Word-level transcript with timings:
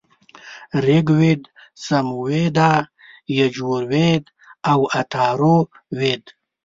ریګ 0.85 1.07
وید، 1.19 1.41
سمویدا، 1.85 2.71
یجوروید 3.39 4.23
او 4.71 4.79
اتارو 4.99 5.57
وید- 5.97 6.23